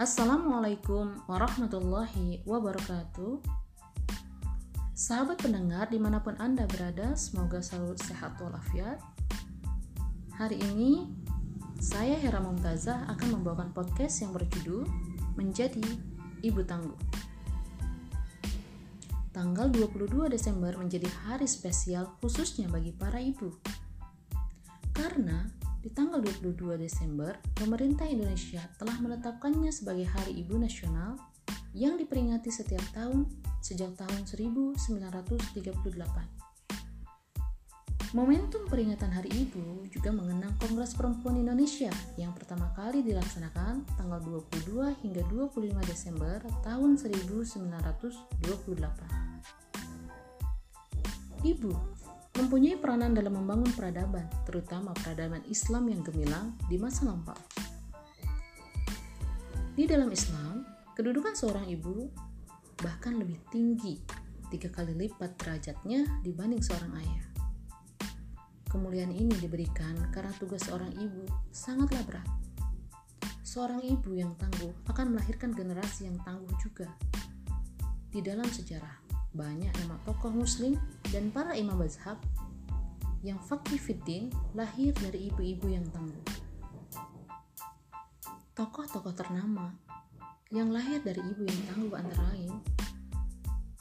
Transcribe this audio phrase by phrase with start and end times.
[0.00, 3.36] Assalamualaikum warahmatullahi wabarakatuh.
[4.96, 8.96] Sahabat pendengar di mana pun Anda berada Semoga selalu sehat walafiat.
[10.40, 11.04] Hari ini
[11.76, 14.88] saya Hera Mumtazah akan membawakan podcast yang berjudul
[15.36, 15.84] Menjadi
[16.48, 17.00] Ibu Tangguh.
[19.36, 23.52] Tanggal 22 Desember menjadi hari spesial khususnya bagi para ibu.
[24.96, 31.16] Karena di tanggal 22 Desember, pemerintah Indonesia telah menetapkannya sebagai Hari Ibu Nasional
[31.72, 33.24] yang diperingati setiap tahun
[33.64, 34.84] sejak tahun 1938.
[38.10, 44.18] Momentum peringatan Hari Ibu juga mengenang Kongres Perempuan Indonesia yang pertama kali dilaksanakan tanggal
[44.50, 48.42] 22 hingga 25 Desember tahun 1928.
[51.40, 51.72] Ibu
[52.38, 57.38] mempunyai peranan dalam membangun peradaban, terutama peradaban Islam yang gemilang di masa lampau.
[59.74, 60.62] Di dalam Islam,
[60.94, 62.10] kedudukan seorang ibu
[62.80, 64.00] bahkan lebih tinggi
[64.50, 67.26] tiga kali lipat derajatnya dibanding seorang ayah.
[68.70, 72.28] Kemuliaan ini diberikan karena tugas seorang ibu sangatlah berat.
[73.42, 76.86] Seorang ibu yang tangguh akan melahirkan generasi yang tangguh juga.
[78.10, 80.74] Di dalam sejarah, banyak nama tokoh muslim
[81.14, 82.18] dan para imam mazhab
[83.20, 86.26] yang fakih fiddin lahir dari ibu-ibu yang tangguh.
[88.56, 89.76] Tokoh-tokoh ternama
[90.50, 92.50] yang lahir dari ibu yang tangguh antara lain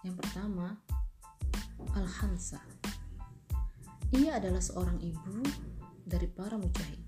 [0.00, 0.80] yang pertama
[1.92, 2.60] Al-Hansa
[4.12, 5.44] ia adalah seorang ibu
[6.04, 7.04] dari para mujahid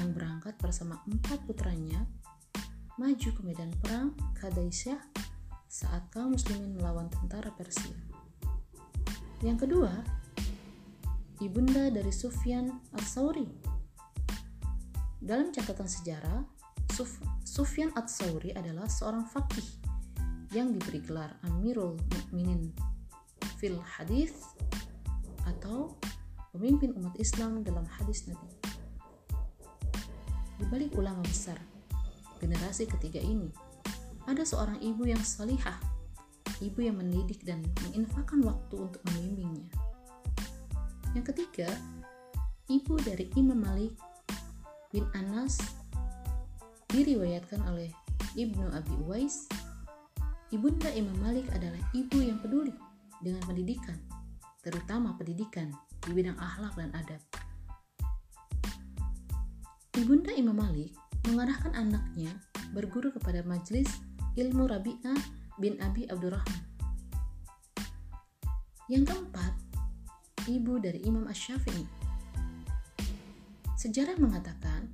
[0.00, 2.04] yang berangkat bersama empat putranya
[2.96, 5.11] maju ke medan perang Qadaisyah
[5.72, 7.96] saat kaum muslimin melawan tentara Persia.
[9.40, 10.04] Yang kedua,
[11.40, 13.48] ibunda dari Sufyan Ats-Tsauri.
[15.16, 16.44] Dalam catatan sejarah,
[16.92, 19.64] Suf Sufyan Ats-Tsauri adalah seorang fakih
[20.52, 22.68] yang diberi gelar Amirul Mukminin
[23.56, 24.44] fil Hadis
[25.48, 25.96] atau
[26.52, 28.52] pemimpin umat Islam dalam hadis Nabi.
[30.60, 31.56] Di balik ulama besar,
[32.44, 33.71] generasi ketiga ini
[34.26, 35.78] ada seorang ibu yang salihah,
[36.62, 39.66] ibu yang mendidik dan menginfakkan waktu untuk membimbingnya.
[41.12, 41.68] Yang ketiga,
[42.70, 43.92] ibu dari Imam Malik
[44.92, 45.58] bin Anas
[46.92, 47.88] diriwayatkan oleh
[48.36, 49.48] Ibnu Abi Uwais.
[50.52, 52.76] Ibunda Imam Malik adalah ibu yang peduli
[53.24, 53.96] dengan pendidikan,
[54.60, 55.72] terutama pendidikan
[56.04, 57.20] di bidang akhlak dan adab.
[59.96, 60.92] Ibunda Imam Malik
[61.28, 62.36] mengarahkan anaknya
[62.76, 63.88] berguru kepada majelis
[64.32, 65.20] ilmu Rabi'ah
[65.60, 66.64] bin Abi Abdurrahman.
[68.88, 69.52] Yang keempat,
[70.48, 71.84] ibu dari Imam Ash-Syafi'i.
[73.76, 74.88] Sejarah mengatakan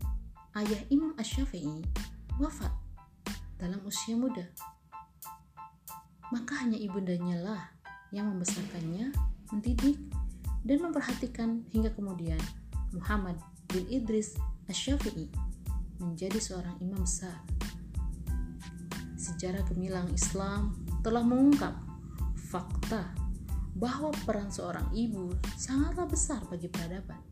[0.59, 1.87] ayah Imam Ash-Syafi'i
[2.43, 2.71] wafat
[3.63, 4.47] dalam usia muda.
[6.35, 7.63] Maka hanya ibundanya lah
[8.11, 9.15] yang membesarkannya,
[9.55, 9.97] mendidik,
[10.67, 12.41] dan memperhatikan hingga kemudian
[12.91, 13.39] Muhammad
[13.71, 14.35] bin Idris
[14.67, 15.31] Ash-Syafi'i
[16.03, 17.58] menjadi seorang imam besar
[19.39, 20.75] sejarah gemilang Islam
[21.07, 21.71] telah mengungkap
[22.51, 23.07] fakta
[23.79, 27.23] bahwa peran seorang ibu sangatlah besar bagi peradaban.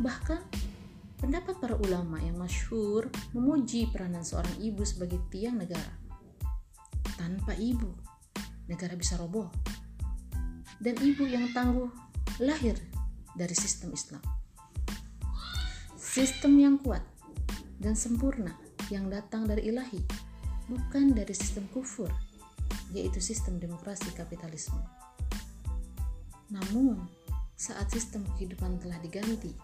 [0.00, 0.40] Bahkan,
[1.20, 5.92] pendapat para ulama yang masyhur memuji peranan seorang ibu sebagai tiang negara.
[7.20, 7.92] Tanpa ibu,
[8.64, 9.52] negara bisa roboh.
[10.80, 11.92] Dan ibu yang tangguh
[12.40, 12.80] lahir
[13.36, 14.24] dari sistem Islam.
[16.00, 17.04] Sistem yang kuat
[17.76, 18.56] dan sempurna
[18.88, 20.25] yang datang dari ilahi
[20.66, 22.10] bukan dari sistem kufur,
[22.90, 24.78] yaitu sistem demokrasi kapitalisme.
[26.50, 27.06] Namun,
[27.54, 29.54] saat sistem kehidupan telah diganti,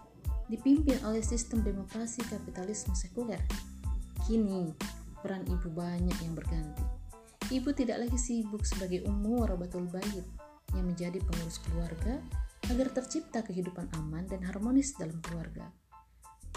[0.50, 3.42] dipimpin oleh sistem demokrasi kapitalisme sekuler,
[4.26, 4.74] kini
[5.22, 6.82] peran ibu banyak yang berganti.
[7.52, 10.24] Ibu tidak lagi sibuk sebagai ummu warabatul bait
[10.72, 12.22] yang menjadi pengurus keluarga
[12.70, 15.68] agar tercipta kehidupan aman dan harmonis dalam keluarga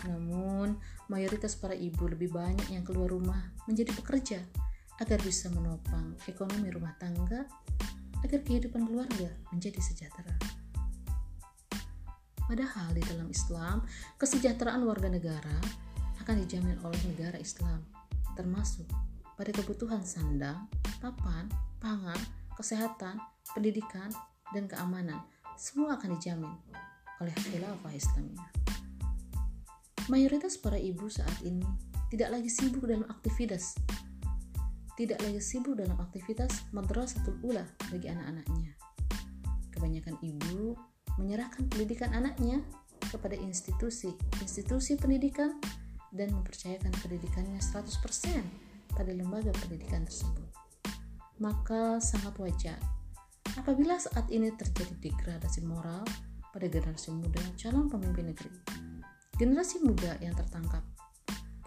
[0.04, 0.76] namun,
[1.08, 4.40] mayoritas para ibu lebih banyak yang keluar rumah menjadi pekerja
[5.00, 7.48] agar bisa menopang ekonomi rumah tangga
[8.24, 10.36] agar kehidupan keluarga menjadi sejahtera.
[12.46, 13.82] Padahal di dalam Islam,
[14.22, 15.58] kesejahteraan warga negara
[16.22, 17.82] akan dijamin oleh negara Islam,
[18.38, 18.86] termasuk
[19.34, 20.70] pada kebutuhan sandang,
[21.02, 21.50] papan,
[21.82, 22.18] pangan,
[22.54, 23.18] kesehatan,
[23.52, 24.14] pendidikan,
[24.54, 25.26] dan keamanan.
[25.58, 26.54] Semua akan dijamin
[27.20, 28.65] oleh khilafah Islamiyah.
[30.06, 31.66] Mayoritas para ibu saat ini
[32.14, 33.74] tidak lagi sibuk dalam aktivitas,
[34.94, 38.78] tidak lagi sibuk dalam aktivitas madrasatul ula bagi anak-anaknya.
[39.74, 40.78] Kebanyakan ibu
[41.18, 42.62] menyerahkan pendidikan anaknya
[43.10, 44.14] kepada institusi,
[44.46, 45.58] institusi pendidikan
[46.14, 47.90] dan mempercayakan pendidikannya 100%
[48.94, 50.48] pada lembaga pendidikan tersebut.
[51.42, 52.80] Maka sangat wajar
[53.58, 56.06] apabila saat ini terjadi degradasi moral
[56.54, 58.95] pada generasi muda calon pemimpin negeri.
[59.36, 60.80] Generasi muda yang tertangkap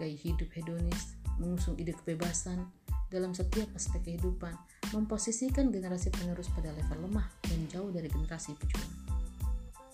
[0.01, 2.65] gaya hidup hedonis, mengusung ide kebebasan
[3.13, 4.57] dalam setiap aspek kehidupan,
[4.97, 8.95] memposisikan generasi penerus pada level lemah dan jauh dari generasi pejuang.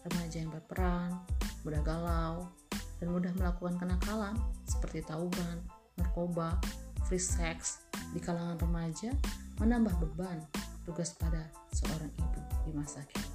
[0.07, 1.19] Remaja yang berperan,
[1.67, 2.47] mudah galau,
[3.03, 4.39] dan mudah melakukan kenakalan
[4.71, 5.59] seperti tawuran,
[5.99, 6.55] narkoba,
[7.11, 7.83] free sex
[8.15, 9.11] di kalangan remaja
[9.59, 10.39] menambah beban
[10.87, 13.34] tugas pada seorang ibu di masa kini.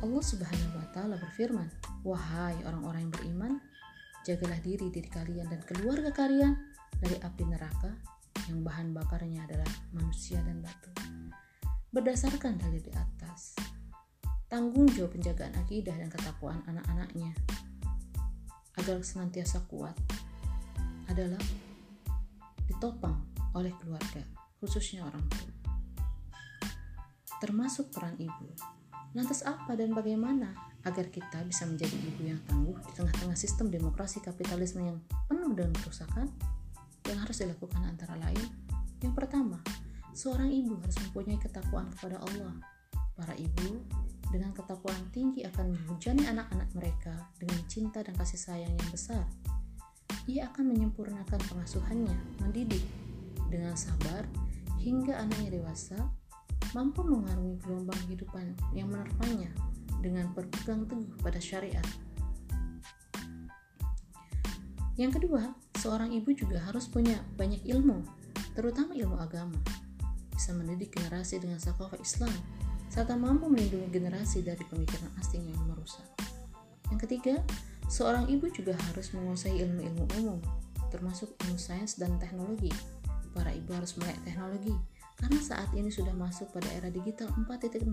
[0.00, 1.68] Allah Subhanahu wa taala berfirman,
[2.08, 3.52] "Wahai orang-orang yang beriman,
[4.24, 6.56] jagalah diri diri kalian dan keluarga kalian
[6.96, 7.92] dari api neraka
[8.48, 10.88] yang bahan bakarnya adalah manusia dan batu."
[11.92, 13.60] Berdasarkan dalil di atas,
[14.48, 17.36] tanggung jawab penjagaan akidah dan ketakwaan anak-anaknya
[18.80, 19.92] agar senantiasa kuat
[21.12, 21.44] adalah
[22.64, 23.20] ditopang
[23.52, 24.24] oleh keluarga,
[24.64, 25.52] khususnya orang tua.
[27.42, 28.48] Termasuk peran ibu
[29.10, 30.54] Lantas apa dan bagaimana
[30.86, 35.74] agar kita bisa menjadi ibu yang tangguh di tengah-tengah sistem demokrasi kapitalisme yang penuh dengan
[35.82, 36.30] kerusakan?
[37.10, 38.46] Yang harus dilakukan antara lain,
[39.02, 39.58] yang pertama,
[40.12, 42.54] seorang ibu harus mempunyai ketakwaan kepada Allah.
[43.16, 43.82] Para ibu
[44.30, 49.24] dengan ketakwaan tinggi akan menghujani anak-anak mereka dengan cinta dan kasih sayang yang besar.
[50.30, 52.14] Ia akan menyempurnakan pengasuhannya,
[52.44, 52.84] mendidik
[53.50, 54.22] dengan sabar
[54.78, 55.98] hingga anaknya dewasa
[56.72, 58.46] mampu mengarungi gelombang kehidupan
[58.76, 59.50] yang menerpanya
[60.00, 61.84] dengan berpegang teguh pada syariat.
[65.00, 68.04] Yang kedua, seorang ibu juga harus punya banyak ilmu,
[68.52, 69.56] terutama ilmu agama.
[70.28, 72.32] Bisa mendidik generasi dengan sakofa Islam,
[72.92, 76.04] serta mampu melindungi generasi dari pemikiran asing yang merusak.
[76.92, 77.34] Yang ketiga,
[77.86, 80.38] seorang ibu juga harus menguasai ilmu-ilmu umum,
[80.90, 82.74] termasuk ilmu sains dan teknologi.
[83.30, 84.74] Para ibu harus melek teknologi,
[85.20, 87.84] karena saat ini sudah masuk pada era digital 4.0.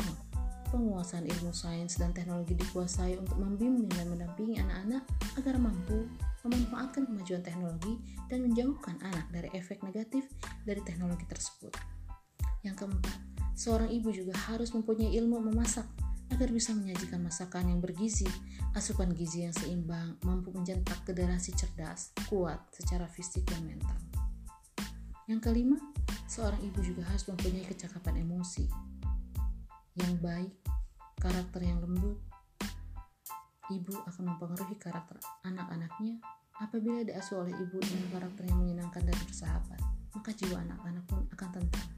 [0.67, 5.03] Penguasaan ilmu sains dan teknologi dikuasai untuk membimbing dan mendampingi anak-anak
[5.39, 6.07] agar mampu
[6.43, 10.27] memanfaatkan kemajuan teknologi dan menjauhkan anak dari efek negatif
[10.67, 11.71] dari teknologi tersebut.
[12.67, 13.19] Yang keempat,
[13.55, 15.87] seorang ibu juga harus mempunyai ilmu memasak
[16.35, 18.27] agar bisa menyajikan masakan yang bergizi,
[18.75, 23.95] asupan gizi yang seimbang, mampu mencetak generasi cerdas, kuat secara fisik dan mental.
[25.27, 25.75] Yang kelima,
[26.23, 28.63] seorang ibu juga harus mempunyai kecakapan emosi
[29.99, 30.55] yang baik,
[31.19, 32.15] karakter yang lembut.
[33.67, 36.23] Ibu akan mempengaruhi karakter anak-anaknya
[36.63, 39.81] apabila diasuh oleh ibu dengan karakter yang menyenangkan dan bersahabat,
[40.15, 41.89] maka jiwa anak-anak pun akan tenang.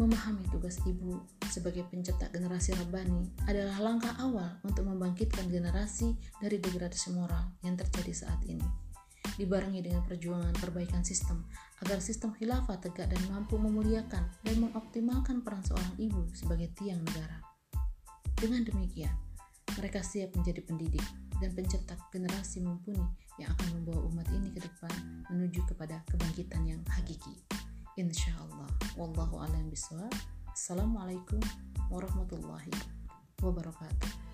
[0.00, 1.20] Memahami tugas ibu
[1.52, 8.24] sebagai pencetak generasi rabani adalah langkah awal untuk membangkitkan generasi dari degradasi moral yang terjadi
[8.24, 8.83] saat ini
[9.36, 11.44] dibarengi dengan perjuangan perbaikan sistem
[11.82, 17.42] agar sistem khilafah tegak dan mampu memuliakan dan mengoptimalkan peran seorang ibu sebagai tiang negara.
[18.38, 19.14] Dengan demikian,
[19.78, 21.02] mereka siap menjadi pendidik
[21.42, 23.02] dan pencetak generasi mumpuni
[23.42, 24.94] yang akan membawa umat ini ke depan
[25.30, 27.34] menuju kepada kebangkitan yang hakiki.
[27.98, 28.70] Insya Allah.
[28.94, 30.10] Wallahu a'lam bishawab.
[30.54, 31.42] Assalamualaikum
[31.90, 32.70] warahmatullahi
[33.42, 34.24] wabarakatuh.